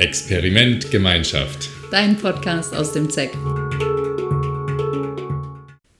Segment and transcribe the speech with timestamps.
[0.00, 1.68] Experiment Gemeinschaft.
[1.90, 3.32] Dein Podcast aus dem ZEC.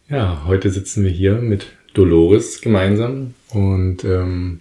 [0.09, 4.61] Ja, heute sitzen wir hier mit Dolores gemeinsam und ähm,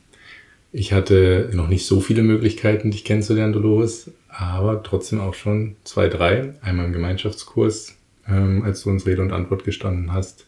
[0.73, 6.09] ich hatte noch nicht so viele Möglichkeiten, dich kennenzulernen, Dolores, aber trotzdem auch schon zwei,
[6.09, 6.55] drei.
[6.61, 7.95] Einmal im Gemeinschaftskurs,
[8.27, 10.47] ähm, als du uns Rede und Antwort gestanden hast,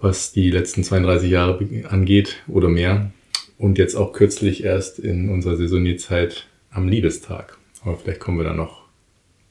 [0.00, 3.10] was die letzten 32 Jahre angeht oder mehr.
[3.58, 7.59] Und jetzt auch kürzlich erst in unserer Saisonierzeit am Liebestag.
[7.82, 8.82] Aber vielleicht kommen wir da noch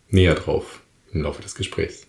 [0.09, 0.81] näher drauf
[1.13, 2.07] im Laufe des Gesprächs.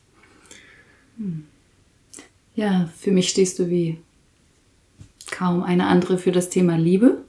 [2.55, 3.99] Ja, für mich stehst du wie
[5.30, 7.25] kaum eine andere für das Thema Liebe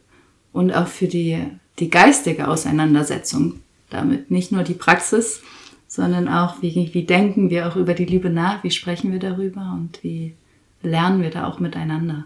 [0.53, 1.39] und auch für die,
[1.79, 4.31] die geistige Auseinandersetzung damit.
[4.31, 5.41] Nicht nur die Praxis,
[5.87, 9.77] sondern auch, wie, wie denken wir auch über die Liebe nach, wie sprechen wir darüber
[9.77, 10.33] und wie
[10.81, 12.25] lernen wir da auch miteinander.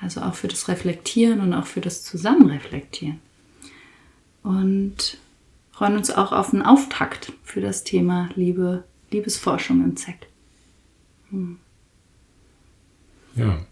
[0.00, 3.20] Also auch für das Reflektieren und auch für das Zusammenreflektieren.
[4.42, 5.18] Und
[5.78, 10.26] freuen uns auch auf einen Auftakt für das Thema Liebe, Liebesforschung im ZEC.
[11.30, 11.58] Hm.
[13.36, 13.64] Ja.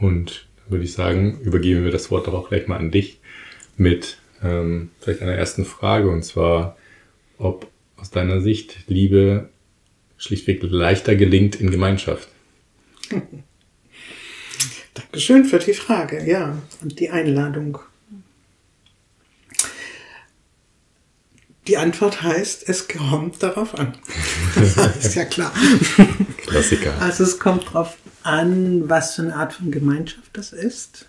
[0.00, 3.20] Und dann würde ich sagen, übergeben wir das Wort doch auch gleich mal an dich
[3.76, 6.76] mit ähm, vielleicht einer ersten Frage und zwar,
[7.38, 9.50] ob aus deiner Sicht Liebe
[10.18, 12.28] schlichtweg leichter gelingt in Gemeinschaft.
[14.94, 17.78] Dankeschön für die Frage, ja, und die Einladung.
[21.68, 23.94] Die Antwort heißt, es kommt darauf an.
[24.54, 25.52] das ist ja klar.
[26.46, 26.94] Klassiker.
[27.00, 31.06] Also es kommt darauf an, was für eine Art von Gemeinschaft das ist.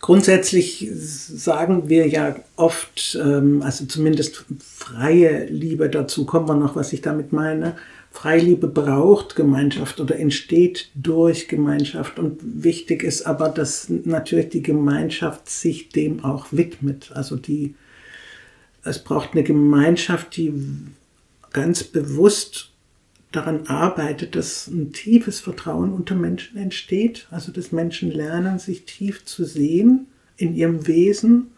[0.00, 6.92] Grundsätzlich sagen wir ja oft, ähm, also zumindest freie Liebe, dazu kommen wir noch, was
[6.92, 7.76] ich damit meine.
[8.12, 12.18] Freiliebe braucht Gemeinschaft oder entsteht durch Gemeinschaft.
[12.18, 17.10] Und wichtig ist aber, dass natürlich die Gemeinschaft sich dem auch widmet.
[17.14, 17.74] Also die
[18.84, 20.52] es braucht eine Gemeinschaft, die
[21.52, 22.72] ganz bewusst
[23.32, 27.26] daran arbeitet, dass ein tiefes Vertrauen unter Menschen entsteht.
[27.30, 30.06] Also dass Menschen lernen, sich tief zu sehen
[30.36, 31.48] in ihrem Wesen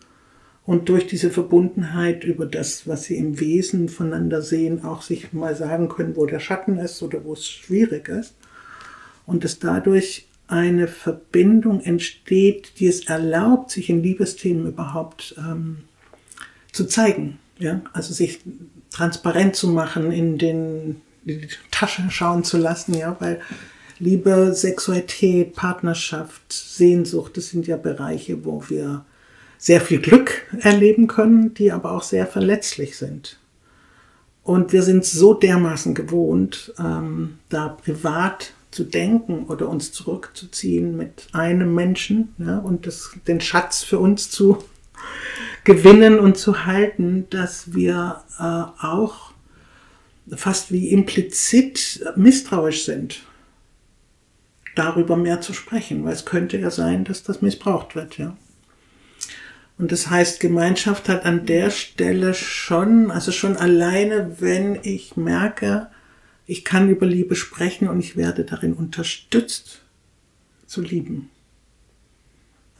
[0.64, 5.54] und durch diese Verbundenheit über das, was sie im Wesen voneinander sehen, auch sich mal
[5.54, 8.34] sagen können, wo der Schatten ist oder wo es schwierig ist.
[9.26, 15.84] Und dass dadurch eine Verbindung entsteht, die es erlaubt, sich in Liebesthemen überhaupt ähm,
[16.72, 17.38] zu zeigen.
[17.58, 17.82] Ja?
[17.92, 18.40] Also sich
[18.90, 23.40] transparent zu machen, in, den, in die Tasche schauen zu lassen, ja, weil
[23.98, 29.04] Liebe, Sexualität, Partnerschaft, Sehnsucht, das sind ja Bereiche, wo wir
[29.58, 33.38] sehr viel Glück erleben können, die aber auch sehr verletzlich sind.
[34.42, 41.28] Und wir sind so dermaßen gewohnt, ähm, da privat zu denken oder uns zurückzuziehen mit
[41.32, 44.64] einem Menschen ja, und das, den Schatz für uns zu
[45.64, 49.32] gewinnen und zu halten, dass wir äh, auch
[50.36, 53.22] fast wie implizit misstrauisch sind,
[54.76, 58.36] darüber mehr zu sprechen, weil es könnte ja sein, dass das missbraucht wird, ja.
[59.78, 65.88] Und das heißt, Gemeinschaft hat an der Stelle schon, also schon alleine, wenn ich merke,
[66.46, 69.82] ich kann über Liebe sprechen und ich werde darin unterstützt
[70.66, 71.30] zu lieben.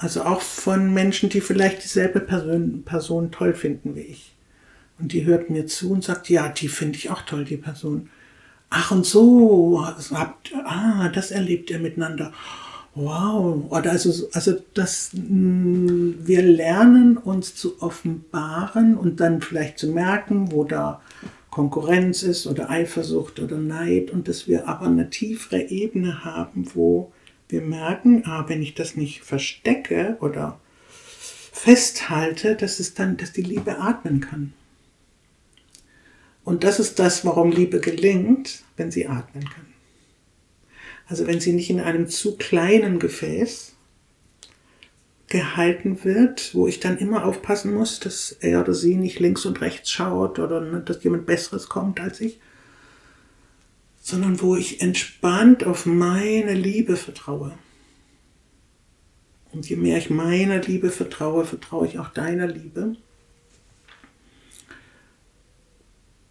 [0.00, 4.34] Also auch von Menschen, die vielleicht dieselbe Person, Person toll finden wie ich.
[4.98, 8.08] Und die hört mir zu und sagt, ja, die finde ich auch toll, die Person.
[8.70, 12.32] Ach und so, habt, ah, das erlebt ihr miteinander.
[12.94, 13.70] Wow.
[13.70, 20.50] Oder also, also das, mm, wir lernen uns zu offenbaren und dann vielleicht zu merken,
[20.50, 21.02] wo da
[21.50, 27.12] Konkurrenz ist oder Eifersucht oder Neid und dass wir aber eine tiefere Ebene haben, wo
[27.52, 30.60] wir merken, ah, wenn ich das nicht verstecke oder
[31.52, 34.52] festhalte, dass es dann, dass die Liebe atmen kann.
[36.44, 39.66] Und das ist das, warum Liebe gelingt, wenn sie atmen kann.
[41.06, 43.74] Also wenn sie nicht in einem zu kleinen Gefäß
[45.26, 49.60] gehalten wird, wo ich dann immer aufpassen muss, dass er oder sie nicht links und
[49.60, 52.40] rechts schaut oder dass jemand Besseres kommt als ich,
[54.00, 57.52] sondern wo ich entspannt auf meine Liebe vertraue.
[59.52, 62.96] Und je mehr ich meiner Liebe vertraue, vertraue ich auch deiner Liebe.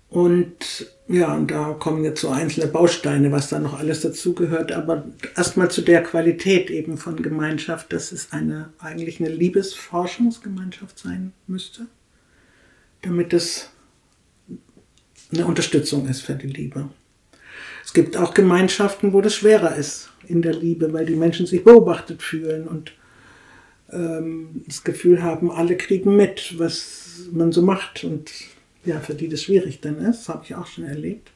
[0.09, 4.71] Und ja, und da kommen jetzt so einzelne Bausteine, was da noch alles dazugehört.
[4.71, 5.05] Aber
[5.35, 11.85] erstmal zu der Qualität eben von Gemeinschaft, dass es eine, eigentlich eine Liebesforschungsgemeinschaft sein müsste,
[13.03, 13.69] damit es
[15.31, 16.89] eine Unterstützung ist für die Liebe.
[17.83, 21.63] Es gibt auch Gemeinschaften, wo das schwerer ist in der Liebe, weil die Menschen sich
[21.63, 22.93] beobachtet fühlen und
[23.91, 28.31] ähm, das Gefühl haben, alle kriegen mit, was man so macht und
[28.85, 30.29] ja, für die das schwierig dann ist.
[30.29, 31.31] Habe ich auch schon erlebt.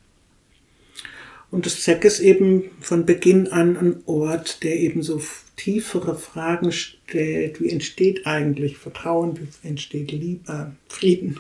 [1.52, 5.22] Und das ZEC ist eben von Beginn an ein Ort, der eben so
[5.56, 7.62] tiefere Fragen stellt.
[7.62, 9.38] Wie entsteht eigentlich Vertrauen?
[9.38, 11.40] Wie entsteht Liebe, Frieden?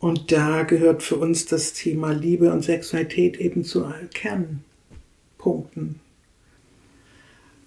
[0.00, 6.00] Und da gehört für uns das Thema Liebe und Sexualität eben zu Kernpunkten.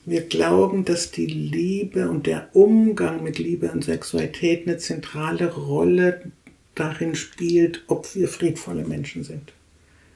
[0.05, 6.31] Wir glauben, dass die Liebe und der Umgang mit Liebe und Sexualität eine zentrale Rolle
[6.73, 9.53] darin spielt, ob wir friedvolle Menschen sind.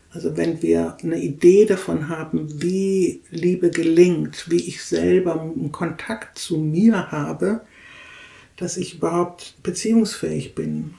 [0.09, 6.39] Also wenn wir eine Idee davon haben, wie Liebe gelingt, wie ich selber einen Kontakt
[6.39, 7.61] zu mir habe,
[8.55, 10.95] dass ich überhaupt beziehungsfähig bin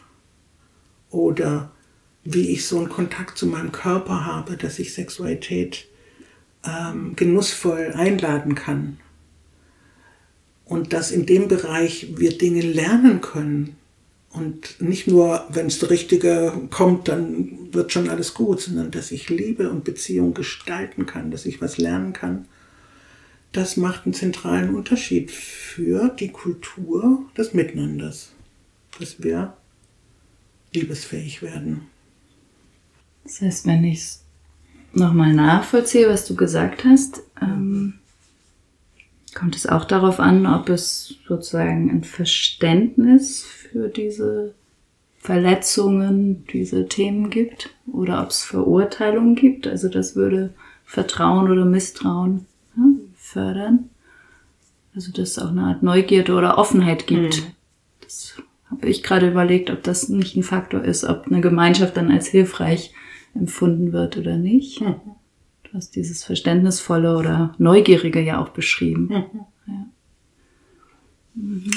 [1.11, 1.71] oder
[2.25, 5.87] wie ich so einen Kontakt zu meinem Körper habe, dass ich Sexualität
[6.65, 8.99] ähm, genussvoll einladen kann.
[10.65, 13.79] Und dass in dem Bereich wir Dinge lernen können,
[14.31, 19.11] und nicht nur, wenn es der Richtige kommt, dann wird schon alles gut, sondern dass
[19.11, 22.47] ich Liebe und Beziehung gestalten kann, dass ich was lernen kann.
[23.53, 28.33] Das macht einen zentralen Unterschied für die Kultur des Miteinanders,
[29.01, 29.57] dass wir
[30.73, 31.83] liebesfähig werden.
[33.25, 34.25] Das heißt, wenn ich es
[34.93, 37.95] nochmal nachvollziehe, was du gesagt hast, ähm,
[39.35, 44.55] kommt es auch darauf an, ob es sozusagen ein Verständnis für diese
[45.19, 49.67] Verletzungen, diese Themen gibt oder ob es Verurteilungen gibt.
[49.67, 50.55] Also das würde
[50.85, 52.83] Vertrauen oder Misstrauen ja,
[53.17, 53.91] fördern.
[54.95, 57.43] Also dass es auch eine Art Neugierde oder Offenheit gibt.
[57.43, 57.47] Mhm.
[58.01, 58.35] Das
[58.83, 62.93] ich gerade überlegt, ob das nicht ein Faktor ist, ob eine Gemeinschaft dann als hilfreich
[63.35, 64.81] empfunden wird oder nicht.
[64.81, 64.97] Mhm.
[65.65, 69.09] Du hast dieses Verständnisvolle oder Neugierige ja auch beschrieben.
[69.09, 69.41] Mhm.
[69.67, 69.87] Ja.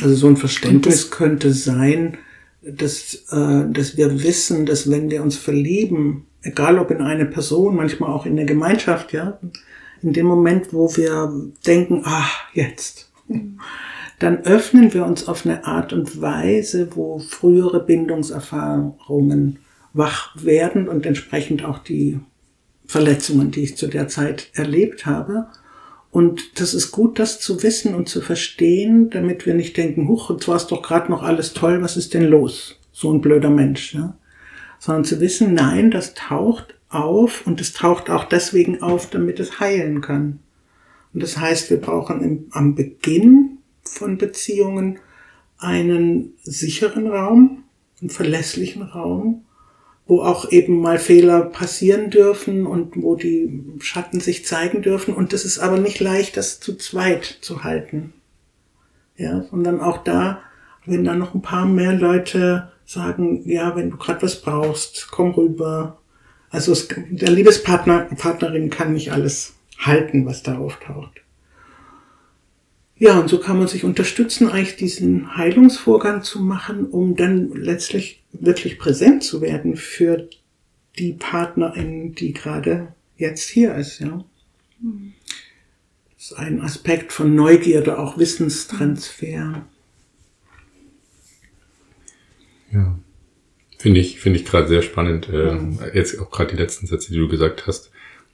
[0.02, 2.18] Also so ein Verständnis könnte sein,
[2.62, 7.76] dass, äh, dass wir wissen, dass wenn wir uns verlieben, egal ob in eine Person,
[7.76, 9.40] manchmal auch in der Gemeinschaft, ja,
[10.02, 13.12] in dem Moment, wo wir denken, ach, jetzt,
[14.22, 19.58] dann öffnen wir uns auf eine Art und Weise, wo frühere Bindungserfahrungen
[19.94, 22.20] wach werden und entsprechend auch die
[22.86, 25.48] Verletzungen, die ich zu der Zeit erlebt habe.
[26.12, 30.30] Und das ist gut, das zu wissen und zu verstehen, damit wir nicht denken, huch,
[30.30, 32.80] jetzt war es doch gerade noch alles toll, was ist denn los?
[32.92, 33.96] So ein blöder Mensch.
[33.96, 34.16] Ja?
[34.78, 39.60] Sondern zu wissen, nein, das taucht auf und es taucht auch deswegen auf, damit es
[39.60, 40.40] heilen kann.
[41.12, 43.58] Und das heißt, wir brauchen im, am Beginn
[43.92, 45.00] von Beziehungen
[45.58, 47.64] einen sicheren Raum,
[48.00, 49.46] einen verlässlichen Raum,
[50.08, 55.14] wo auch eben mal Fehler passieren dürfen und wo die Schatten sich zeigen dürfen.
[55.14, 58.14] Und das ist aber nicht leicht, das zu zweit zu halten.
[59.18, 60.42] Ja, sondern auch da,
[60.86, 65.32] wenn da noch ein paar mehr Leute sagen, ja, wenn du gerade was brauchst, komm
[65.32, 66.00] rüber.
[66.50, 71.22] Also es, der Liebespartner, Partnerin kann nicht alles halten, was da auftaucht.
[73.02, 78.22] Ja, und so kann man sich unterstützen, eigentlich diesen Heilungsvorgang zu machen, um dann letztlich
[78.32, 80.30] wirklich präsent zu werden für
[81.00, 84.24] die Partnerin, die gerade jetzt hier ist, ja.
[86.16, 89.66] Das ist ein Aspekt von Neugierde, auch Wissenstransfer.
[92.72, 93.00] Ja.
[93.80, 95.28] Finde ich, finde ich gerade sehr spannend.
[95.28, 95.58] Äh,
[95.96, 97.90] jetzt auch gerade die letzten Sätze, die du gesagt hast,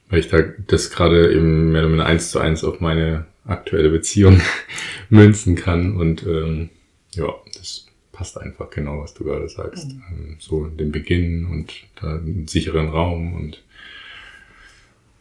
[0.10, 3.90] weil ich da das gerade eben mehr oder weniger eins zu eins auf meine aktuelle
[3.90, 4.42] Beziehung
[5.10, 5.98] münzen kann.
[5.98, 6.70] Und ähm,
[7.14, 9.88] ja, das passt einfach genau, was du gerade sagst.
[9.88, 10.04] Mhm.
[10.12, 13.64] Ähm, so den Beginn und da einen sicheren Raum und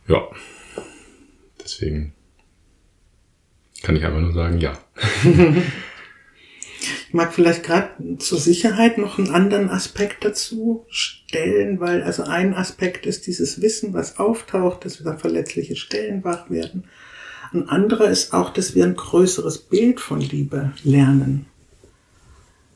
[0.08, 0.28] ja,
[1.62, 2.12] deswegen
[3.82, 4.78] kann ich einfach nur sagen, ja.
[7.08, 12.52] Ich mag vielleicht gerade zur Sicherheit noch einen anderen Aspekt dazu stellen, weil also ein
[12.54, 16.84] Aspekt ist dieses Wissen, was auftaucht, dass wir da verletzliche Stellen wach werden.
[17.52, 21.46] Ein anderer ist auch, dass wir ein größeres Bild von Liebe lernen.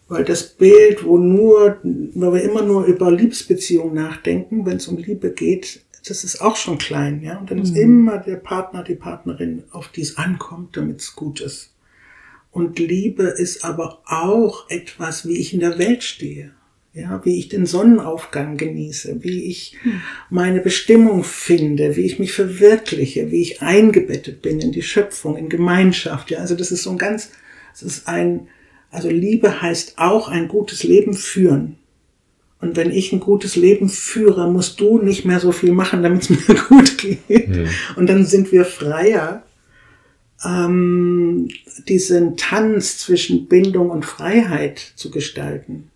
[0.08, 4.98] Weil das Bild, wo nur, wo wir immer nur über Liebesbeziehungen nachdenken, wenn es um
[4.98, 7.38] Liebe geht, das ist auch schon klein, ja.
[7.38, 7.82] Und dann ist mhm.
[7.82, 11.70] immer der Partner, die Partnerin, auf die es ankommt, damit es gut ist.
[12.50, 16.52] Und Liebe ist aber auch etwas, wie ich in der Welt stehe
[16.92, 19.76] ja, wie ich den Sonnenaufgang genieße, wie ich
[20.28, 25.48] meine Bestimmung finde, wie ich mich verwirkliche, wie ich eingebettet bin in die Schöpfung, in
[25.48, 26.30] Gemeinschaft.
[26.30, 27.30] Ja, also das ist so ein ganz,
[27.72, 28.48] es ist ein,
[28.90, 31.76] also Liebe heißt auch ein gutes Leben führen.
[32.60, 36.22] Und wenn ich ein gutes Leben führe, musst du nicht mehr so viel machen, damit
[36.22, 37.24] es mir gut geht.
[37.28, 37.64] Ja.
[37.96, 39.44] Und dann sind wir freier,
[40.44, 41.48] ähm,
[41.88, 45.90] diesen Tanz zwischen Bindung und Freiheit zu gestalten.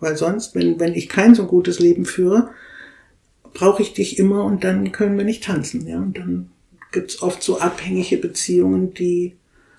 [0.00, 2.50] Weil sonst, wenn, wenn ich kein so gutes Leben führe,
[3.54, 5.86] brauche ich dich immer und dann können wir nicht tanzen.
[5.86, 5.98] Ja?
[5.98, 6.50] Und dann
[6.92, 9.36] gibt's oft so abhängige Beziehungen, die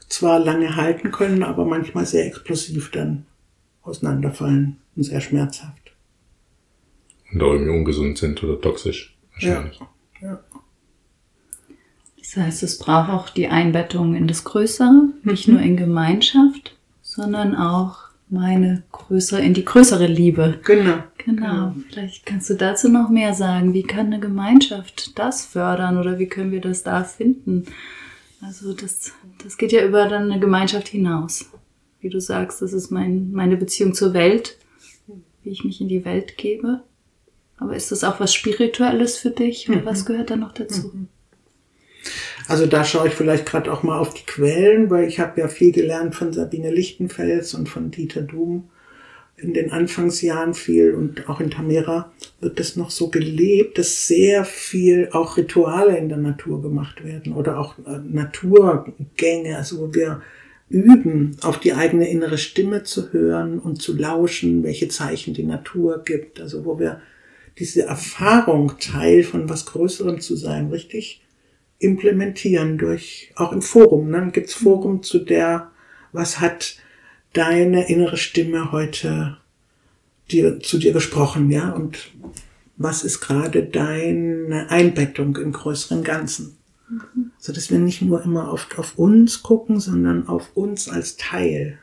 [0.10, 3.26] zwar lange halten können, aber manchmal sehr explosiv dann
[3.84, 5.94] auseinanderfallen und sehr schmerzhaft.
[7.32, 9.80] Und auch irgendwie ungesund sind oder toxisch wahrscheinlich.
[10.22, 10.30] Ja.
[10.30, 10.40] ja.
[12.18, 15.54] Das heißt, es braucht auch die Einbettung in das Größere, nicht Mhm.
[15.54, 20.60] nur in Gemeinschaft, sondern auch meine größere, in die größere Liebe.
[20.64, 21.04] Genau.
[21.18, 21.76] Genau.
[21.90, 23.74] Vielleicht kannst du dazu noch mehr sagen.
[23.74, 27.66] Wie kann eine Gemeinschaft das fördern oder wie können wir das da finden?
[28.42, 29.12] Also das,
[29.44, 31.50] das geht ja über dann eine Gemeinschaft hinaus.
[32.00, 34.58] Wie du sagst, das ist mein, meine Beziehung zur Welt,
[35.44, 36.84] wie ich mich in die Welt gebe.
[37.58, 40.94] Aber ist das auch was Spirituelles für dich oder was gehört da noch dazu?
[42.48, 45.48] Also da schaue ich vielleicht gerade auch mal auf die Quellen, weil ich habe ja
[45.48, 48.70] viel gelernt von Sabine Lichtenfels und von Dieter Doom
[49.42, 54.44] in den Anfangsjahren viel und auch in Tamera wird das noch so gelebt, dass sehr
[54.44, 60.22] viel auch Rituale in der Natur gemacht werden oder auch äh, Naturgänge, also wo wir
[60.70, 66.04] üben, auf die eigene innere Stimme zu hören und zu lauschen, welche Zeichen die Natur
[66.04, 67.02] gibt, also wo wir
[67.58, 71.22] diese Erfahrung, Teil von was Größerem zu sein, richtig
[71.80, 74.10] implementieren durch, auch im Forum.
[74.10, 74.18] Ne?
[74.18, 75.72] Dann gibt's Forum zu der,
[76.12, 76.76] was hat
[77.34, 79.38] deine innere Stimme heute
[80.32, 81.72] dir, zu dir gesprochen, ja?
[81.72, 82.12] Und
[82.78, 86.58] was ist gerade deine Einbettung im größeren Ganzen?
[87.38, 91.80] So dass wir nicht nur immer oft auf uns gucken, sondern auf uns als Teil.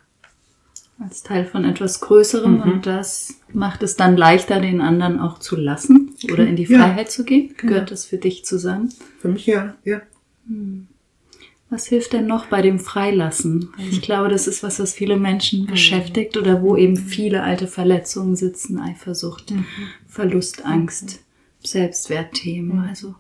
[0.99, 5.55] Als Teil von etwas Größerem und das macht es dann leichter, den anderen auch zu
[5.55, 6.79] lassen oder in die Ja.
[6.79, 7.55] Freiheit zu gehen.
[7.57, 7.73] Genau.
[7.75, 8.89] Gehört das für dich zusammen?
[9.21, 10.01] Für mich ja, ja.
[11.69, 13.69] Was hilft denn noch bei dem Freilassen?
[13.77, 17.67] Weil Ich glaube, das ist was, was viele Menschen beschäftigt oder wo eben viele alte
[17.67, 19.53] Verletzungen sitzen, Eifersucht,
[20.07, 21.21] Verlust, Angst,
[21.63, 22.89] Selbstwertthemen.
[22.89, 23.17] Also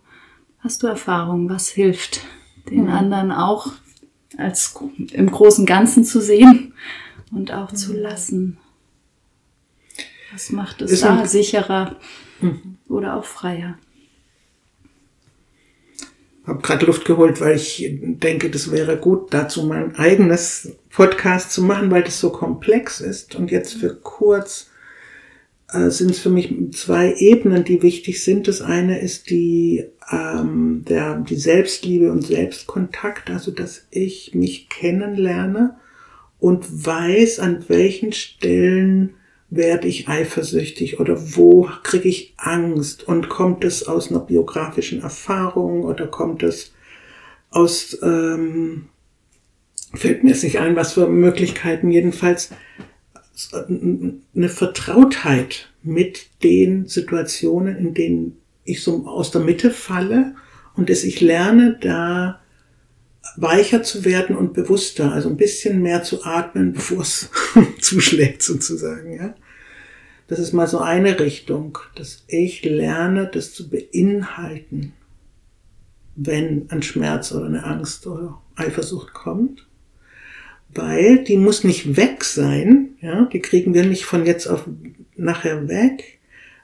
[0.60, 2.20] hast du Erfahrung, was hilft,
[2.70, 3.72] den anderen auch
[4.38, 4.78] als
[5.12, 6.72] im großen Ganzen zu sehen
[7.30, 8.58] und auch zu lassen?
[10.32, 11.96] Was macht es Ist da sicherer
[12.88, 13.78] oder auch freier?
[16.46, 21.62] habe gerade Luft geholt, weil ich denke, das wäre gut, dazu mein eigenes Podcast zu
[21.62, 23.34] machen, weil das so komplex ist.
[23.34, 24.70] Und jetzt für kurz
[25.72, 28.46] äh, sind es für mich zwei Ebenen, die wichtig sind.
[28.46, 35.76] Das eine ist die, ähm, der, die Selbstliebe und Selbstkontakt, also dass ich mich kennenlerne
[36.38, 39.14] und weiß, an welchen Stellen
[39.48, 45.84] werde ich eifersüchtig oder wo kriege ich Angst und kommt es aus einer biografischen Erfahrung
[45.84, 46.72] oder kommt es
[47.50, 48.86] aus, ähm,
[49.94, 52.50] fällt mir jetzt nicht ein, was für Möglichkeiten jedenfalls
[53.58, 60.34] eine Vertrautheit mit den Situationen, in denen ich so aus der Mitte falle
[60.74, 62.40] und dass ich lerne, da
[63.36, 67.30] weicher zu werden und bewusster, also ein bisschen mehr zu atmen, bevor es
[67.80, 69.34] zuschlägt sozusagen, ja.
[70.28, 74.92] Das ist mal so eine Richtung, dass ich lerne, das zu beinhalten,
[76.16, 79.66] wenn ein Schmerz oder eine Angst oder Eifersucht kommt.
[80.74, 84.68] Weil die muss nicht weg sein, ja, die kriegen wir nicht von jetzt auf
[85.14, 86.18] nachher weg,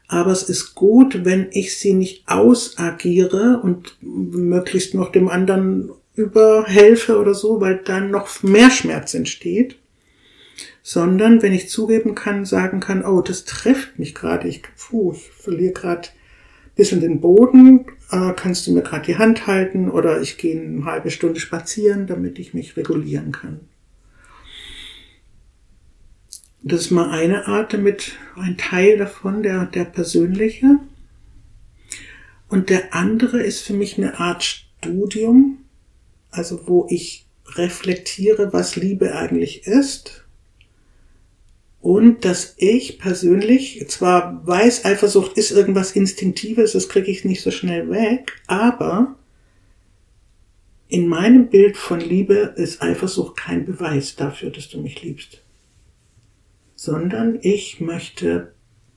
[0.09, 7.19] aber es ist gut, wenn ich sie nicht ausagiere und möglichst noch dem anderen überhelfe
[7.19, 9.79] oder so, weil dann noch mehr Schmerz entsteht,
[10.83, 15.31] sondern wenn ich zugeben kann, sagen kann, oh, das trifft mich gerade, ich, puh, ich
[15.31, 20.21] verliere gerade ein bisschen den Boden, äh, kannst du mir gerade die Hand halten oder
[20.21, 23.61] ich gehe eine halbe Stunde spazieren, damit ich mich regulieren kann.
[26.65, 30.79] Das ist mal eine Art, damit ein Teil davon, der, der persönliche.
[32.49, 35.62] Und der andere ist für mich eine Art Studium,
[36.33, 40.25] also wo ich reflektiere, was Liebe eigentlich ist.
[41.81, 47.51] Und dass ich persönlich zwar weiß, Eifersucht ist irgendwas Instinktives, das kriege ich nicht so
[47.51, 49.17] schnell weg, aber
[50.89, 55.43] in meinem Bild von Liebe ist Eifersucht kein Beweis dafür, dass du mich liebst.
[56.77, 58.53] Sondern ich möchte,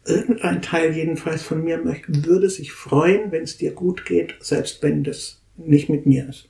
[0.05, 4.83] irgendein Teil jedenfalls von mir möchte, würde sich freuen, wenn es dir gut geht, selbst
[4.83, 6.49] wenn das nicht mit mir ist.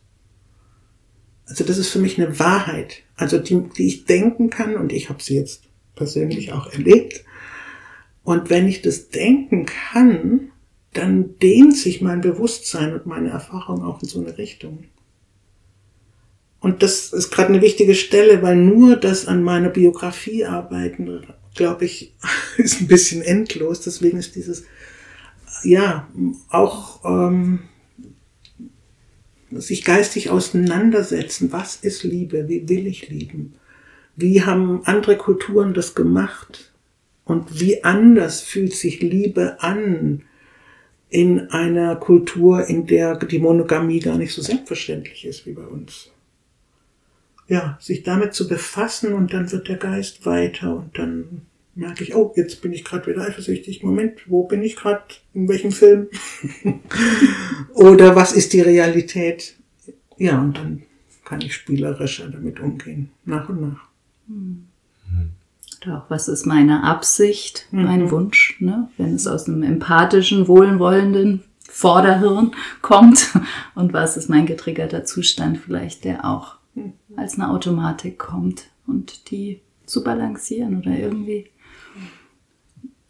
[1.48, 5.10] Also das ist für mich eine Wahrheit, also die, die ich denken kann und ich
[5.10, 5.64] habe sie jetzt
[5.96, 7.24] persönlich auch erlebt.
[8.24, 10.52] Und wenn ich das denken kann,
[10.94, 14.86] dann dehnt sich mein Bewusstsein und meine Erfahrung auch in so eine Richtung.
[16.62, 21.22] und das ist gerade eine wichtige Stelle, weil nur das an meiner Biografie arbeiten,
[21.54, 22.16] glaube ich,
[22.58, 23.82] ist ein bisschen endlos.
[23.82, 24.64] Deswegen ist dieses,
[25.64, 26.08] ja,
[26.50, 27.60] auch ähm,
[29.52, 31.52] sich geistig auseinandersetzen.
[31.52, 32.48] Was ist Liebe?
[32.48, 33.56] Wie will ich lieben?
[34.16, 36.72] Wie haben andere Kulturen das gemacht?
[37.26, 40.24] Und wie anders fühlt sich Liebe an
[41.10, 46.12] in einer Kultur, in der die Monogamie gar nicht so selbstverständlich ist wie bei uns?
[47.48, 51.44] Ja, sich damit zu befassen und dann wird der Geist weiter und dann
[51.76, 53.84] merke ich, oh, jetzt bin ich gerade wieder eifersüchtig.
[53.84, 55.04] Moment, wo bin ich gerade?
[55.34, 56.08] In welchem Film?
[57.74, 59.56] Oder was ist die Realität?
[60.18, 60.84] Ja, und dann
[61.26, 63.84] kann ich spielerischer damit umgehen, nach und nach.
[64.28, 64.68] Mhm.
[65.82, 67.84] Doch, was ist meine Absicht, mhm.
[67.84, 68.90] mein Wunsch, ne?
[68.98, 72.52] wenn es aus einem empathischen, wohlwollenden Vorderhirn
[72.82, 73.38] kommt
[73.76, 76.94] und was ist mein getriggerter Zustand vielleicht, der auch mhm.
[77.16, 81.50] als eine Automatik kommt und die zu balancieren oder irgendwie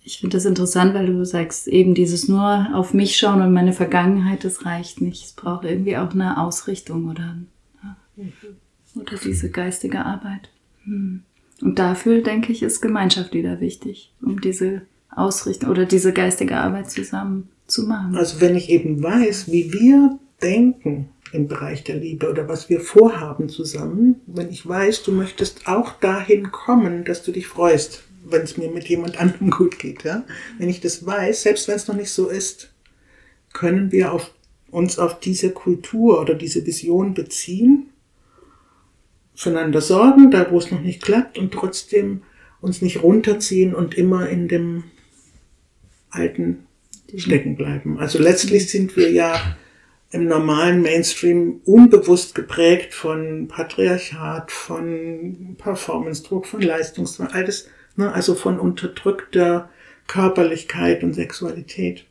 [0.06, 3.74] ich finde das interessant, weil du sagst, eben dieses nur auf mich schauen und meine
[3.74, 5.26] Vergangenheit, das reicht nicht.
[5.26, 7.38] Es braucht irgendwie auch eine Ausrichtung oder,
[8.96, 10.50] oder diese geistige Arbeit.
[10.84, 11.24] Hm.
[11.62, 16.92] Und dafür, denke ich, ist Gemeinschaft wieder wichtig, um diese Ausrichtung oder diese geistige Arbeit
[16.92, 18.16] zusammen zu machen.
[18.16, 22.80] Also wenn ich eben weiß, wie wir denken im Bereich der Liebe oder was wir
[22.80, 28.42] vorhaben zusammen, wenn ich weiß, du möchtest auch dahin kommen, dass du dich freust, wenn
[28.42, 30.04] es mir mit jemand anderem gut geht.
[30.04, 30.26] Ja?
[30.58, 32.72] Wenn ich das weiß, selbst wenn es noch nicht so ist,
[33.54, 34.32] können wir auf,
[34.70, 37.90] uns auf diese Kultur oder diese Vision beziehen,
[39.36, 42.24] füreinander sorgen, da wo es noch nicht klappt und trotzdem
[42.62, 44.86] uns nicht runterziehen und immer in dem
[46.10, 46.66] Alten
[47.16, 48.00] stecken bleiben.
[48.00, 49.58] Also letztlich sind wir ja
[50.12, 58.12] im normalen Mainstream unbewusst geprägt von Patriarchat, von Performance-Druck, von Leistungsdruck, alles Ne?
[58.12, 59.70] Also von unterdrückter
[60.08, 62.06] Körperlichkeit und Sexualität.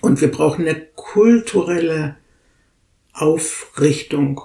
[0.00, 2.16] Und wir brauchen eine kulturelle
[3.12, 4.40] Aufrichtung,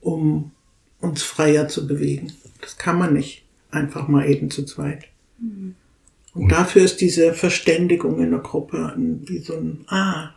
[0.00, 0.52] um
[1.00, 2.32] uns freier zu bewegen.
[2.60, 5.04] Das kann man nicht einfach mal eben zu zweit.
[5.38, 5.74] Mhm.
[6.34, 10.34] Und dafür ist diese Verständigung in der Gruppe wie so ein, ah,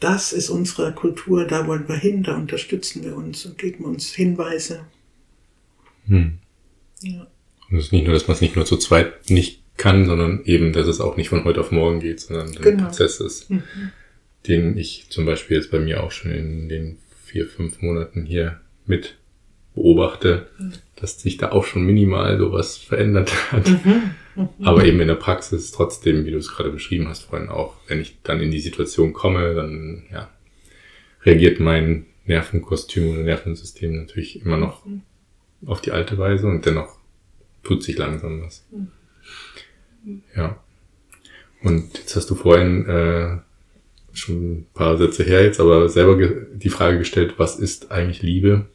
[0.00, 4.12] das ist unsere Kultur, da wollen wir hin, da unterstützen wir uns und geben uns
[4.12, 4.84] Hinweise.
[6.06, 6.38] Hm.
[7.00, 7.26] Ja.
[7.70, 10.44] Und es ist nicht nur, dass man es nicht nur zu zweit nicht kann, sondern
[10.44, 12.84] eben, dass es auch nicht von heute auf morgen geht, sondern ein genau.
[12.84, 13.62] Prozess ist, mhm.
[14.46, 18.60] den ich zum Beispiel jetzt bei mir auch schon in den vier, fünf Monaten hier
[18.86, 19.16] mit
[19.74, 20.72] beobachte, mhm.
[20.96, 23.68] dass sich da auch schon minimal sowas verändert hat.
[23.68, 24.10] Mhm.
[24.36, 24.48] mhm.
[24.62, 28.00] Aber eben in der Praxis trotzdem, wie du es gerade beschrieben hast, vorhin auch, wenn
[28.00, 30.30] ich dann in die Situation komme, dann ja,
[31.22, 35.02] reagiert mein Nervenkostüm oder Nervensystem natürlich immer noch mhm.
[35.66, 36.96] auf die alte Weise und dennoch
[37.64, 38.64] tut sich langsam was.
[38.70, 40.22] Mhm.
[40.36, 40.62] Ja.
[41.62, 43.38] Und jetzt hast du vorhin äh,
[44.12, 46.16] schon ein paar Sätze her jetzt, aber selber
[46.52, 48.66] die Frage gestellt, was ist eigentlich Liebe?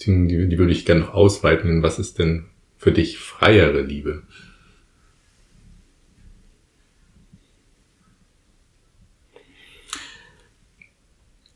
[0.00, 1.82] Die, die würde ich gerne noch ausweiten.
[1.82, 4.24] Was ist denn für dich freiere Liebe?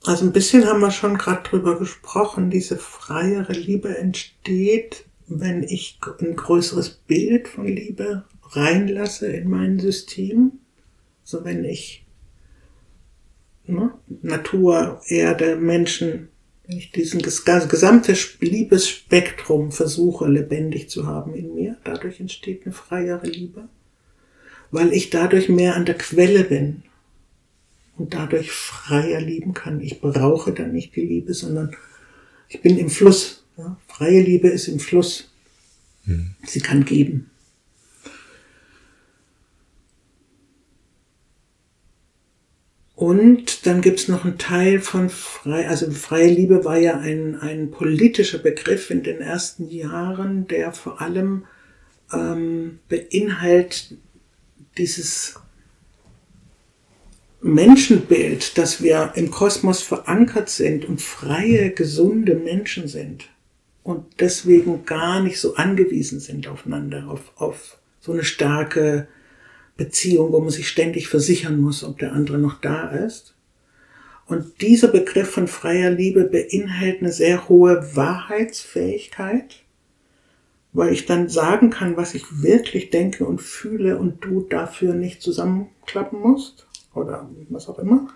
[0.05, 2.51] Also ein bisschen haben wir schon gerade drüber gesprochen.
[2.51, 10.53] Diese freiere Liebe entsteht wenn ich ein größeres Bild von Liebe reinlasse in mein System,
[11.23, 12.07] so wenn ich
[13.67, 16.29] ne, Natur, Erde, Menschen,
[16.67, 23.27] wenn ich diesen gesamte Liebesspektrum versuche lebendig zu haben in mir, dadurch entsteht eine freiere
[23.27, 23.69] Liebe,
[24.71, 26.83] weil ich dadurch mehr an der Quelle bin
[27.97, 29.81] und dadurch freier lieben kann.
[29.81, 31.75] Ich brauche dann nicht die Liebe, sondern
[32.49, 35.31] ich bin im Fluss ja, freie Liebe ist im Fluss.
[36.05, 36.31] Hm.
[36.47, 37.31] Sie kann geben.
[42.95, 47.37] Und dann gibt es noch einen Teil von frei, also freie Liebe war ja ein,
[47.37, 51.45] ein politischer Begriff in den ersten Jahren, der vor allem
[52.13, 53.97] ähm, beinhaltet
[54.79, 55.37] dieses
[57.41, 63.29] Menschenbild, dass wir im Kosmos verankert sind und freie, gesunde Menschen sind
[63.89, 69.09] und deswegen gar nicht so angewiesen sind aufeinander, auf, auf so eine starke
[69.79, 73.35] Beziehung, wo man sich ständig versichern muss, ob der andere noch da ist.
[74.27, 79.63] Und dieser Begriff von freier Liebe beinhaltet eine sehr hohe Wahrheitsfähigkeit,
[80.75, 85.23] weil ich dann sagen kann, was ich wirklich denke und fühle und du dafür nicht
[85.23, 88.09] zusammenklappen musst oder was auch immer.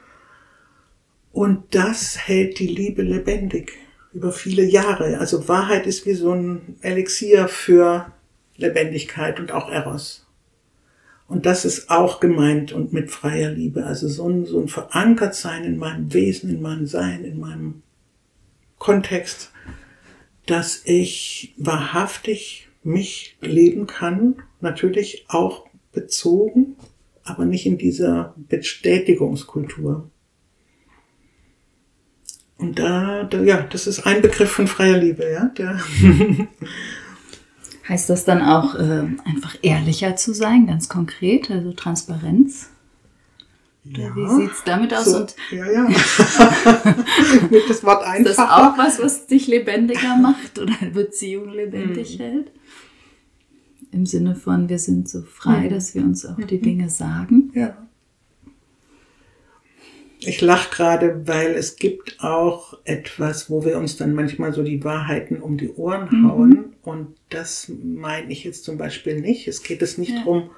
[1.32, 3.72] Und das hält die Liebe lebendig
[4.12, 5.18] über viele Jahre.
[5.18, 8.12] Also Wahrheit ist wie so ein Elixier für
[8.56, 10.26] Lebendigkeit und auch Eros.
[11.28, 13.86] Und das ist auch gemeint und mit freier Liebe.
[13.86, 17.82] Also so ein, so ein Verankertsein in meinem Wesen, in meinem Sein, in meinem
[18.78, 19.50] Kontext,
[20.46, 26.76] dass ich wahrhaftig mich leben kann, natürlich auch bezogen,
[27.24, 30.10] aber nicht in dieser Bestätigungskultur.
[32.62, 35.46] Und da, da, ja, das ist ein Begriff von freier Liebe, ja.
[35.58, 35.78] Der
[37.88, 42.68] heißt das dann auch äh, einfach ehrlicher zu sein, ganz konkret, also Transparenz?
[43.84, 45.06] Ja, wie sieht es damit aus?
[45.06, 45.82] So, und ja, ja.
[47.50, 48.30] Mit das Wort einfacher.
[48.30, 52.22] Ist das auch was, was dich lebendiger macht oder Beziehung lebendig mhm.
[52.22, 52.52] hält?
[53.90, 55.70] Im Sinne von, wir sind so frei, mhm.
[55.70, 56.46] dass wir uns auch mhm.
[56.46, 57.50] die Dinge sagen.
[57.54, 57.76] Ja.
[60.24, 64.82] Ich lache gerade, weil es gibt auch etwas, wo wir uns dann manchmal so die
[64.84, 66.28] Wahrheiten um die Ohren mhm.
[66.28, 66.76] hauen.
[66.82, 69.48] Und das meine ich jetzt zum Beispiel nicht.
[69.48, 70.18] Es geht es nicht ja.
[70.18, 70.50] darum,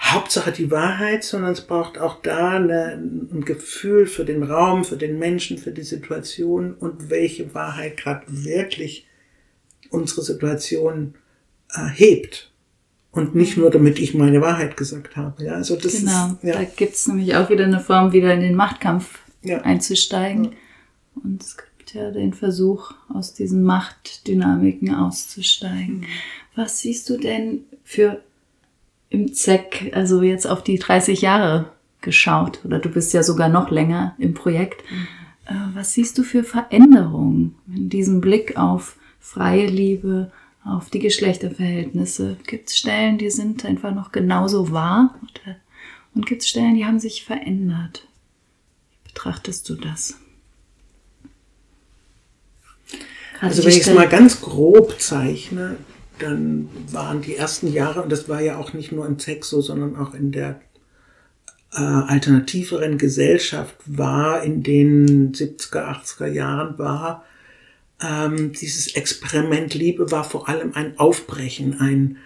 [0.00, 4.96] Hauptsache die Wahrheit, sondern es braucht auch da eine, ein Gefühl für den Raum, für
[4.96, 9.06] den Menschen, für die Situation und welche Wahrheit gerade wirklich
[9.90, 11.14] unsere Situation
[11.72, 12.52] erhebt.
[13.16, 15.42] Und nicht nur, damit ich meine Wahrheit gesagt habe.
[15.42, 16.52] Ja, also das genau, ist, ja.
[16.54, 19.62] da gibt's nämlich auch wieder eine Form, wieder in den Machtkampf ja.
[19.62, 20.44] einzusteigen.
[20.44, 20.50] Ja.
[21.24, 26.00] Und es gibt ja den Versuch, aus diesen Machtdynamiken auszusteigen.
[26.00, 26.06] Mhm.
[26.54, 28.20] Was siehst du denn für
[29.08, 33.70] im ZEC, also jetzt auf die 30 Jahre geschaut, oder du bist ja sogar noch
[33.70, 34.82] länger im Projekt.
[34.90, 35.06] Mhm.
[35.46, 40.30] Äh, was siehst du für Veränderungen in diesem Blick auf freie Liebe,
[40.66, 42.36] auf die Geschlechterverhältnisse?
[42.46, 45.14] Gibt es Stellen, die sind einfach noch genauso wahr?
[46.14, 48.06] Und gibt es Stellen, die haben sich verändert?
[49.04, 50.18] Wie betrachtest du das?
[53.40, 55.76] Also wenn ich es mal ganz grob zeichne,
[56.18, 59.60] dann waren die ersten Jahre, und das war ja auch nicht nur im ZEC so,
[59.60, 60.60] sondern auch in der
[61.72, 67.24] äh, alternativeren Gesellschaft war, in den 70er, 80er Jahren war,
[68.02, 72.18] ähm, dieses Experiment Liebe war vor allem ein Aufbrechen, ein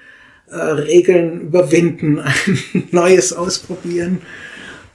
[0.48, 2.18] äh, Regeln überwinden,
[2.74, 4.22] ein Neues ausprobieren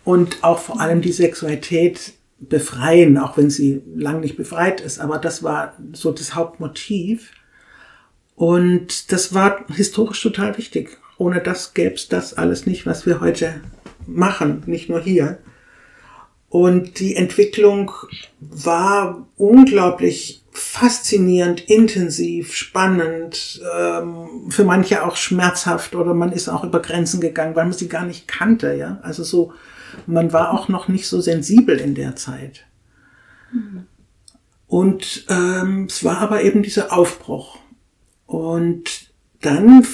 [0.03, 4.99] und auch vor allem die Sexualität befreien, auch wenn sie lang nicht befreit ist.
[4.99, 7.31] Aber das war so das Hauptmotiv.
[8.35, 10.97] Und das war historisch total wichtig.
[11.17, 13.61] Ohne das gäbe es das alles nicht, was wir heute
[14.05, 15.39] machen, nicht nur hier.
[16.49, 17.91] Und die Entwicklung
[18.39, 26.81] war unglaublich faszinierend, intensiv, spannend, ähm, für manche auch schmerzhaft oder man ist auch über
[26.81, 28.99] Grenzen gegangen, weil man sie gar nicht kannte, ja.
[29.01, 29.53] Also so,
[30.07, 32.65] man war auch noch nicht so sensibel in der Zeit.
[33.51, 33.85] Mhm.
[34.67, 37.57] Und ähm, es war aber eben dieser Aufbruch.
[38.25, 39.85] Und dann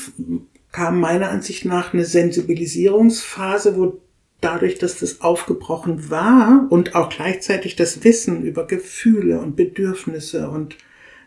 [0.72, 4.02] kam meiner Ansicht nach eine Sensibilisierungsphase, wo
[4.42, 10.76] dadurch, dass das aufgebrochen war und auch gleichzeitig das Wissen über Gefühle und Bedürfnisse und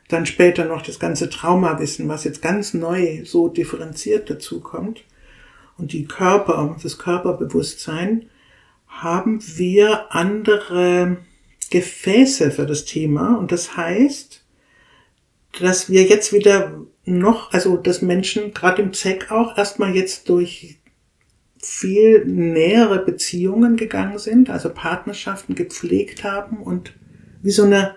[0.09, 5.05] dann später noch das ganze Traumawissen, was jetzt ganz neu so differenziert dazu kommt
[5.77, 8.29] und die Körper, das Körperbewusstsein,
[8.87, 11.19] haben wir andere
[11.71, 13.37] Gefäße für das Thema.
[13.37, 14.45] Und das heißt,
[15.61, 20.79] dass wir jetzt wieder noch, also dass Menschen gerade im ZEC auch erstmal jetzt durch
[21.65, 26.95] viel nähere Beziehungen gegangen sind, also Partnerschaften gepflegt haben und
[27.43, 27.97] wie so eine,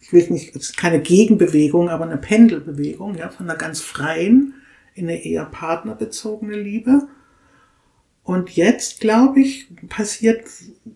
[0.00, 4.54] ich will nicht, es ist keine Gegenbewegung, aber eine Pendelbewegung, ja, von einer ganz freien
[4.94, 7.08] in eine eher partnerbezogene Liebe.
[8.22, 10.46] Und jetzt, glaube ich, passiert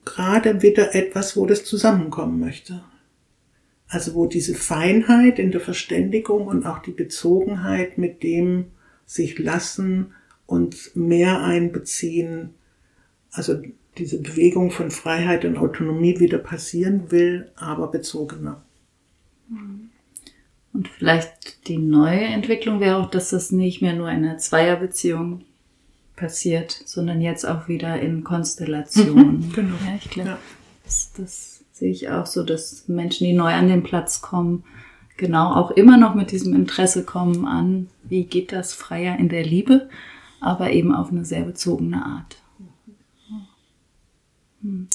[0.05, 2.83] gerade wieder etwas, wo das zusammenkommen möchte.
[3.87, 8.66] Also wo diese Feinheit in der Verständigung und auch die Bezogenheit mit dem
[9.05, 10.14] sich lassen
[10.49, 12.55] und mehr einbeziehen,
[13.31, 13.61] also
[13.99, 18.63] diese Bewegung von Freiheit und Autonomie wieder passieren will, aber bezogener.
[20.73, 25.45] Und vielleicht die neue Entwicklung wäre auch, dass das nicht mehr nur in einer Zweierbeziehung
[26.17, 29.41] passiert, sondern jetzt auch wieder in Konstellationen.
[29.41, 29.77] Mhm, genau.
[29.87, 30.39] Ja, ich glaube, ja.
[30.85, 34.65] das, das sehe ich auch so, dass Menschen, die neu an den Platz kommen,
[35.19, 39.45] genau auch immer noch mit diesem Interesse kommen an, wie geht das freier in der
[39.45, 39.91] Liebe,
[40.40, 42.37] aber eben auf eine sehr bezogene Art.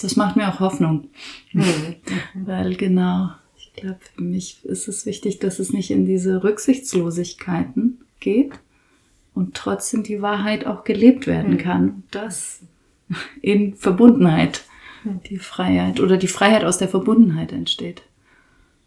[0.02, 1.10] Das macht mir auch Hoffnung,
[1.54, 1.96] mhm.
[2.46, 8.02] weil genau, ich glaube, für mich ist es wichtig, dass es nicht in diese Rücksichtslosigkeiten
[8.20, 8.54] geht
[9.34, 11.58] und trotzdem die Wahrheit auch gelebt werden mhm.
[11.58, 12.04] kann.
[12.12, 12.62] Das
[13.42, 14.64] in Verbundenheit,
[15.30, 18.04] die Freiheit oder die Freiheit aus der Verbundenheit entsteht.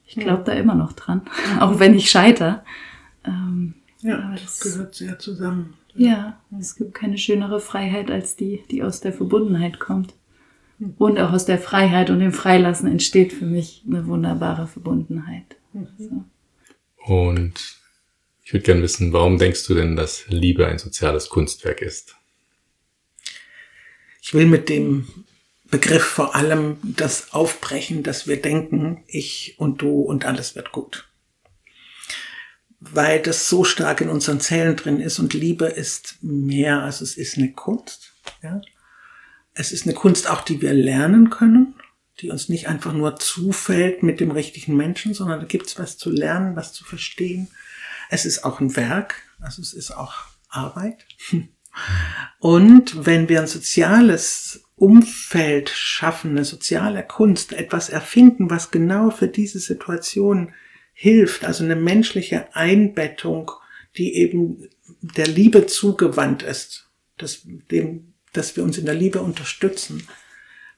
[0.06, 1.22] Ich glaube da immer noch dran,
[1.60, 2.64] auch wenn ich scheiter.
[3.24, 5.74] Ähm, ja, das, das, gehört sehr zusammen.
[5.98, 10.14] Ja, es gibt keine schönere Freiheit als die, die aus der Verbundenheit kommt.
[10.98, 15.56] Und auch aus der Freiheit und dem Freilassen entsteht für mich eine wunderbare Verbundenheit.
[15.72, 15.88] Mhm.
[15.98, 16.24] So.
[17.14, 17.78] Und
[18.44, 22.16] ich würde gerne wissen, warum denkst du denn, dass Liebe ein soziales Kunstwerk ist?
[24.20, 25.06] Ich will mit dem
[25.70, 31.08] Begriff vor allem das aufbrechen, dass wir denken, ich und du und alles wird gut.
[32.80, 37.16] Weil das so stark in unseren Zellen drin ist und Liebe ist mehr, als es
[37.16, 38.12] ist eine Kunst.
[38.42, 38.60] Ja?
[39.54, 41.74] Es ist eine Kunst auch, die wir lernen können,
[42.20, 45.96] die uns nicht einfach nur zufällt mit dem richtigen Menschen, sondern da gibt es was
[45.96, 47.48] zu lernen, was zu verstehen.
[48.10, 50.14] Es ist auch ein Werk, also es ist auch
[50.48, 51.06] Arbeit.
[52.38, 59.28] Und wenn wir ein soziales Umfeld schaffen, eine soziale Kunst, etwas erfinden, was genau für
[59.28, 60.52] diese Situation
[60.98, 63.50] hilft, also eine menschliche Einbettung,
[63.98, 64.66] die eben
[65.02, 70.08] der Liebe zugewandt ist, dass, dem, dass wir uns in der Liebe unterstützen,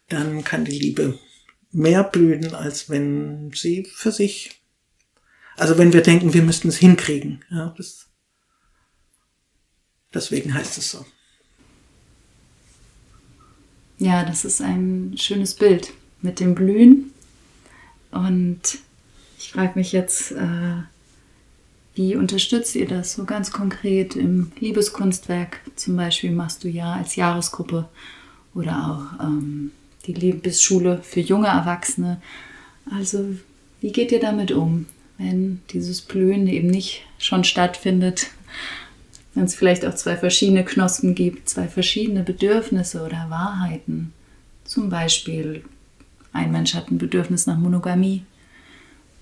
[0.09, 1.17] dann kann die Liebe
[1.71, 4.61] mehr blühen, als wenn sie für sich,
[5.57, 7.45] also wenn wir denken, wir müssten es hinkriegen.
[7.49, 8.09] Ja, das,
[10.13, 11.07] deswegen heißt es so.
[13.99, 17.13] Ja, das ist ein schönes Bild mit dem Blühen.
[18.11, 18.81] Und
[19.39, 20.83] ich frage mich jetzt, äh,
[21.95, 25.61] wie unterstützt ihr das so ganz konkret im Liebeskunstwerk?
[25.77, 27.89] Zum Beispiel machst du ja als Jahresgruppe
[28.55, 29.73] oder auch ähm,
[30.07, 32.21] die Liebesschule für junge Erwachsene.
[32.91, 33.25] Also
[33.81, 38.29] wie geht ihr damit um, wenn dieses Blühen eben nicht schon stattfindet
[39.39, 44.13] wenn es vielleicht auch zwei verschiedene Knospen gibt, zwei verschiedene Bedürfnisse oder Wahrheiten.
[44.65, 45.63] Zum Beispiel,
[46.33, 48.25] ein Mensch hat ein Bedürfnis nach Monogamie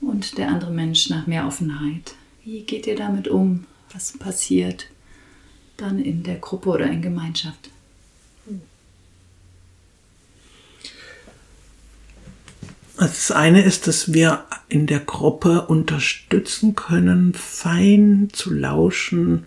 [0.01, 2.15] und der andere Mensch nach mehr Offenheit.
[2.45, 3.65] Wie geht ihr damit um?
[3.93, 4.87] Was passiert
[5.77, 7.71] dann in der Gruppe oder in Gemeinschaft?
[12.99, 19.45] Also das eine ist, dass wir in der Gruppe unterstützen können, fein zu lauschen,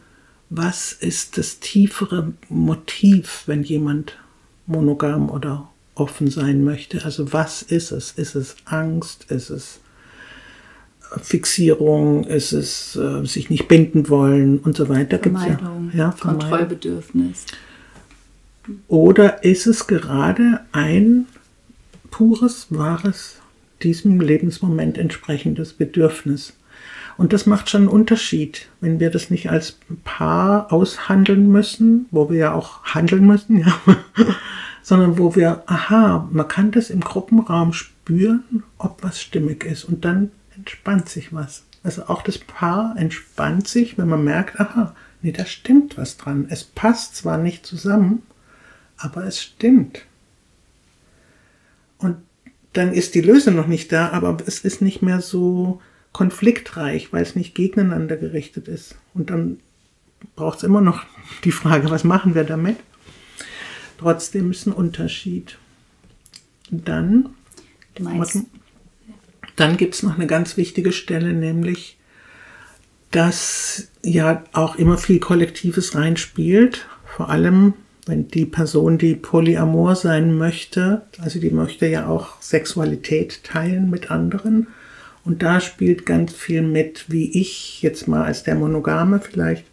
[0.52, 4.18] was ist das tiefere Motiv, wenn jemand
[4.68, 7.04] monogam oder offen sein möchte?
[7.06, 8.12] Also was ist es?
[8.12, 9.26] Ist es Angst?
[9.30, 9.80] Ist es
[11.22, 12.24] Fixierung?
[12.24, 15.20] Ist es äh, sich nicht binden wollen und so weiter?
[15.20, 17.46] Vermeidung, ja, ja, Kontrollbedürfnis.
[18.88, 21.26] Oder ist es gerade ein
[22.12, 23.38] pures, wahres,
[23.82, 26.54] diesem Lebensmoment entsprechendes Bedürfnis?
[27.18, 32.30] Und das macht schon einen Unterschied, wenn wir das nicht als Paar aushandeln müssen, wo
[32.30, 33.78] wir ja auch handeln müssen, ja,
[34.84, 39.84] sondern wo wir, aha, man kann das im Gruppenraum spüren, ob was stimmig ist.
[39.84, 41.64] Und dann entspannt sich was.
[41.84, 46.48] Also auch das Paar entspannt sich, wenn man merkt, aha, nee, da stimmt was dran.
[46.50, 48.24] Es passt zwar nicht zusammen,
[48.98, 50.06] aber es stimmt.
[51.98, 52.18] Und
[52.74, 57.24] dann ist die Lösung noch nicht da, aber es ist nicht mehr so konfliktreich, weil
[57.24, 58.96] es nicht gegeneinander gerichtet ist.
[59.14, 59.60] Und dann
[60.36, 61.04] braucht es immer noch
[61.44, 62.78] die Frage, was machen wir damit?
[63.98, 65.58] Trotzdem ist ein Unterschied.
[66.72, 67.30] Dann,
[69.60, 71.98] dann gibt es noch eine ganz wichtige Stelle, nämlich,
[73.12, 77.74] dass ja auch immer viel Kollektives reinspielt, vor allem
[78.06, 84.10] wenn die Person, die polyamor sein möchte, also die möchte ja auch Sexualität teilen mit
[84.10, 84.68] anderen.
[85.26, 89.66] Und da spielt ganz viel mit, wie ich jetzt mal als der Monogame vielleicht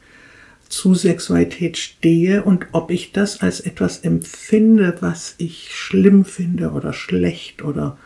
[0.69, 6.93] zu Sexualität stehe und ob ich das als etwas empfinde, was ich schlimm finde oder
[6.93, 7.97] schlecht oder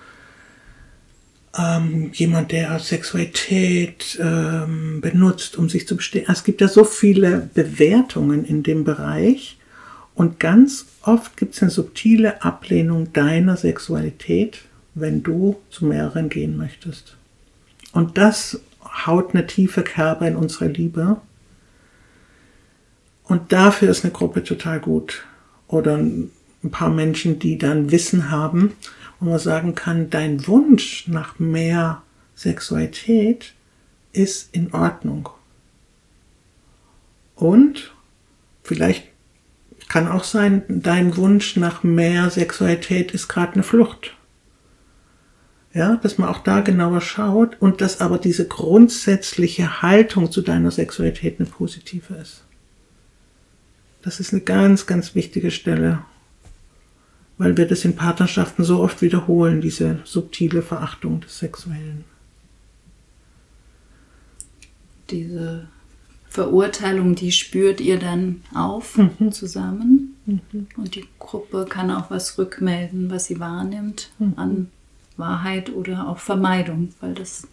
[1.58, 6.26] ähm, jemand, der Sexualität ähm, benutzt, um sich zu bestehen.
[6.28, 9.58] Es gibt ja so viele Bewertungen in dem Bereich
[10.14, 14.62] und ganz oft gibt es eine subtile Ablehnung deiner Sexualität,
[14.94, 17.16] wenn du zu mehreren gehen möchtest.
[17.92, 18.60] Und das
[19.06, 21.16] haut eine tiefe Kerbe in unsere Liebe.
[23.24, 25.24] Und dafür ist eine Gruppe total gut.
[25.68, 26.30] Oder ein
[26.70, 28.72] paar Menschen, die dann Wissen haben,
[29.20, 32.02] wo man sagen kann, dein Wunsch nach mehr
[32.34, 33.54] Sexualität
[34.12, 35.28] ist in Ordnung.
[37.36, 37.94] Und
[38.62, 39.04] vielleicht
[39.88, 44.16] kann auch sein, dein Wunsch nach mehr Sexualität ist gerade eine Flucht.
[45.72, 50.70] Ja, dass man auch da genauer schaut und dass aber diese grundsätzliche Haltung zu deiner
[50.70, 52.42] Sexualität eine positive ist.
[54.02, 56.04] Das ist eine ganz, ganz wichtige Stelle,
[57.40, 62.04] weil wir das in Partnerschaften so oft wiederholen, diese subtile Verachtung des Sexuellen.
[65.10, 65.66] diese
[66.28, 69.32] Verurteilung, die spürt ihr dann auf mhm.
[69.32, 70.16] zusammen.
[70.26, 70.68] Mhm.
[70.76, 74.34] Und die Gruppe kann auch was rückmelden, was sie wahrnimmt mhm.
[74.36, 74.70] an
[75.16, 77.46] Wahrheit oder auch Vermeidung, weil das.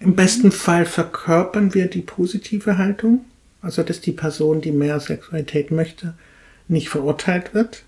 [0.00, 3.24] Im besten Fall verkörpern wir die positive Haltung,
[3.60, 6.14] also dass die Person, die mehr Sexualität möchte,
[6.68, 7.84] nicht verurteilt wird,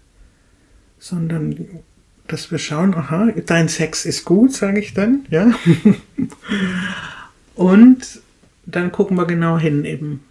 [0.99, 1.83] sondern
[2.27, 5.53] dass wir schauen, aha, dein Sex ist gut, sage ich dann, ja.
[7.55, 8.21] Und
[8.67, 10.25] dann gucken wir genau hin, eben,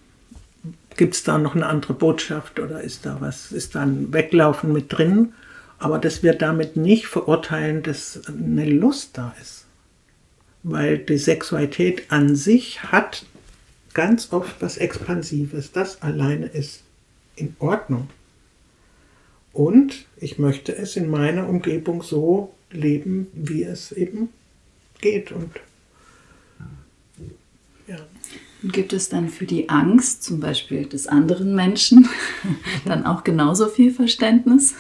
[0.97, 4.73] gibt es da noch eine andere Botschaft oder ist da was, ist da ein Weglaufen
[4.73, 5.33] mit drin?
[5.77, 9.65] Aber dass wir damit nicht verurteilen, dass eine Lust da ist.
[10.63, 13.25] Weil die Sexualität an sich hat
[13.93, 15.71] ganz oft was Expansives.
[15.71, 16.83] Das alleine ist
[17.35, 18.09] in Ordnung.
[19.55, 24.27] Und ich möchte es in meiner Umgebung so leben, wie es eben
[24.99, 25.31] geht.
[25.31, 25.49] Und
[27.87, 27.95] ja.
[28.63, 32.09] Gibt es dann für die Angst, zum Beispiel des anderen Menschen,
[32.85, 34.75] dann auch genauso viel Verständnis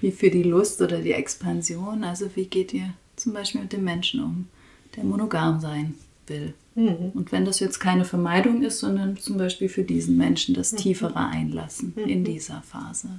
[0.00, 2.02] wie für die Lust oder die Expansion?
[2.02, 4.48] Also wie geht ihr zum Beispiel mit dem Menschen um,
[4.96, 5.94] der monogam sein
[6.26, 6.54] will?
[6.74, 7.10] Mhm.
[7.12, 10.76] Und wenn das jetzt keine Vermeidung ist, sondern zum Beispiel für diesen Menschen das mhm.
[10.78, 12.08] tiefere Einlassen mhm.
[12.08, 13.10] in dieser Phase.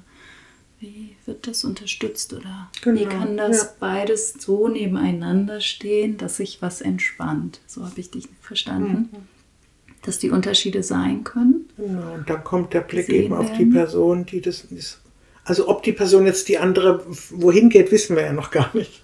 [0.80, 3.00] Wie wird das unterstützt oder genau.
[3.00, 3.70] wie kann das ja.
[3.80, 7.62] beides so nebeneinander stehen, dass sich was entspannt?
[7.66, 9.10] So habe ich dich verstanden.
[9.12, 9.18] Mhm.
[10.04, 11.68] Dass die Unterschiede sein können.
[11.76, 15.02] Genau, und dann kommt der Blick eben auf die Person, die das ist.
[15.44, 19.02] Also ob die Person jetzt die andere wohin geht, wissen wir ja noch gar nicht.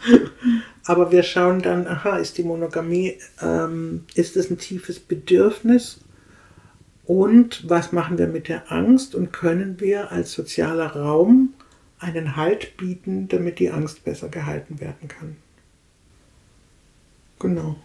[0.86, 6.02] Aber wir schauen dann, aha, ist die Monogamie, ähm, ist es ein tiefes Bedürfnis?
[7.06, 9.16] Und was machen wir mit der Angst?
[9.16, 11.54] Und können wir als sozialer Raum
[12.04, 15.38] einen Halt bieten, damit die Angst besser gehalten werden kann.
[17.40, 17.76] Genau.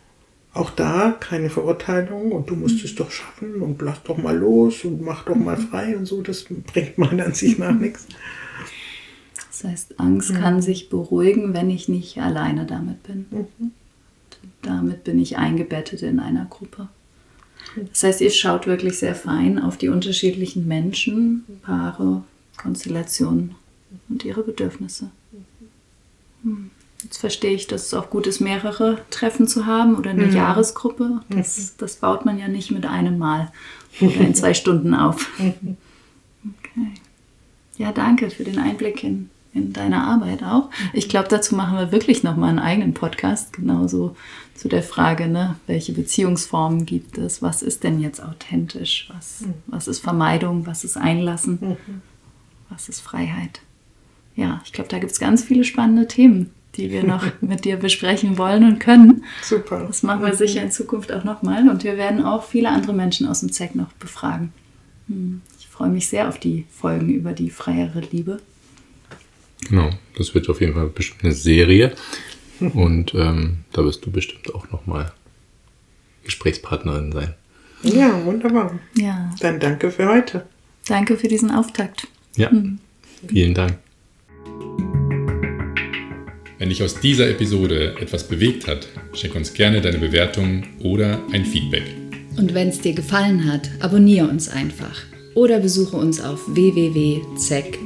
[0.54, 2.84] Auch da keine Verurteilung und du musst mhm.
[2.84, 5.68] es doch schaffen und lass doch mal los und mach doch mal mhm.
[5.68, 8.06] frei und so, das bringt meiner Ansicht nach nichts.
[9.48, 10.38] Das heißt, Angst mhm.
[10.38, 13.26] kann sich beruhigen, wenn ich nicht alleine damit bin.
[13.30, 13.72] Mhm.
[14.62, 16.88] Damit bin ich eingebettet in einer Gruppe.
[17.90, 22.24] Das heißt, ihr schaut wirklich sehr fein auf die unterschiedlichen Menschen, Paare,
[22.56, 23.54] Konstellationen
[24.08, 25.10] und ihre Bedürfnisse.
[26.42, 26.70] Hm.
[27.02, 30.34] Jetzt verstehe ich, dass es auch gut ist, mehrere Treffen zu haben oder eine mhm.
[30.34, 31.20] Jahresgruppe.
[31.28, 31.68] Das, mhm.
[31.78, 33.52] das, baut man ja nicht mit einem Mal
[34.00, 35.30] oder in zwei Stunden auf.
[36.44, 36.92] Okay.
[37.78, 40.70] Ja, danke für den Einblick in, in deine Arbeit auch.
[40.92, 44.16] Ich glaube, dazu machen wir wirklich nochmal einen eigenen Podcast, genauso
[44.54, 49.54] zu der Frage, ne, welche Beziehungsformen gibt es, was ist denn jetzt authentisch, was, mhm.
[49.66, 51.76] was ist Vermeidung, was ist Einlassen,
[52.70, 53.60] was ist Freiheit
[54.38, 57.76] ja, ich glaube, da gibt es ganz viele spannende Themen, die wir noch mit dir
[57.76, 59.24] besprechen wollen und können.
[59.42, 59.84] Super.
[59.84, 63.26] Das machen wir sicher in Zukunft auch nochmal und wir werden auch viele andere Menschen
[63.26, 64.52] aus dem ZEC noch befragen.
[65.08, 68.40] Hm, ich freue mich sehr auf die Folgen über die freiere Liebe.
[69.68, 71.96] Genau, das wird auf jeden Fall bestimmt eine Serie
[72.60, 75.10] und ähm, da wirst du bestimmt auch nochmal
[76.22, 77.34] Gesprächspartnerin sein.
[77.82, 78.78] Ja, wunderbar.
[78.96, 79.34] Ja.
[79.40, 80.46] Dann danke für heute.
[80.86, 82.06] Danke für diesen Auftakt.
[82.36, 82.78] Ja, hm.
[83.26, 83.78] vielen Dank.
[86.68, 91.46] Wenn dich aus dieser Episode etwas bewegt hat, schick uns gerne deine Bewertung oder ein
[91.46, 91.84] Feedback.
[92.36, 95.00] Und wenn es dir gefallen hat, abonniere uns einfach
[95.34, 97.78] oder besuche uns auf www.zeck.de.